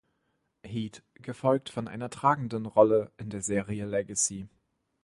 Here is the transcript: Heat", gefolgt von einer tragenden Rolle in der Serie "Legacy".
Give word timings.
Heat", 0.63 1.03
gefolgt 1.13 1.69
von 1.69 1.87
einer 1.87 2.09
tragenden 2.09 2.65
Rolle 2.65 3.11
in 3.17 3.29
der 3.29 3.43
Serie 3.43 3.85
"Legacy". 3.85 4.49